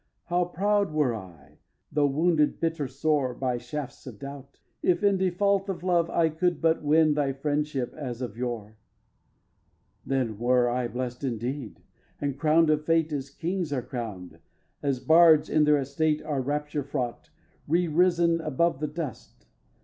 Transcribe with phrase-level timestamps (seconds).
[0.25, 1.59] How proud were I,
[1.91, 6.59] though wounded bitter sore By shafts of doubt, if, in default of love I could
[6.59, 8.77] but win thy friendship as of yore.
[8.77, 8.77] xx.
[10.07, 11.83] Then were I blest indeed,
[12.19, 14.39] and crown'd of fate As kings are crowned,
[14.81, 17.29] as bards in their estate Are rapture fraught,
[17.67, 19.45] re risen above the dust.